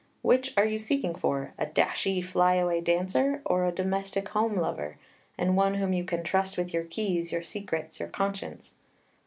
[0.23, 1.53] Which are you seeking for?
[1.59, 4.97] A dashy, fly away dancer, or a domestic home lover,
[5.37, 8.73] and one whom you can trust with your keys, your secrets, your conscience?